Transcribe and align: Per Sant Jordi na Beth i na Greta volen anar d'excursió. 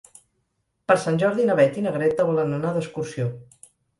Per 0.91 0.95
Sant 1.01 1.19
Jordi 1.25 1.45
na 1.51 1.57
Beth 1.59 1.77
i 1.81 1.85
na 1.87 1.93
Greta 1.99 2.27
volen 2.31 2.57
anar 2.57 2.75
d'excursió. 2.79 3.29